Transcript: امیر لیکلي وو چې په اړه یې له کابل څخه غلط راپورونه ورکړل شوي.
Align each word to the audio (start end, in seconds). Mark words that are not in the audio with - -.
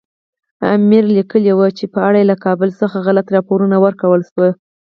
امیر 0.73 1.03
لیکلي 1.17 1.53
وو 1.55 1.67
چې 1.77 1.85
په 1.93 1.99
اړه 2.07 2.17
یې 2.21 2.29
له 2.31 2.35
کابل 2.45 2.69
څخه 2.81 2.97
غلط 3.05 3.27
راپورونه 3.35 3.75
ورکړل 3.85 4.21
شوي. 4.31 4.51